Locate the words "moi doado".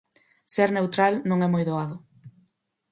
1.51-1.97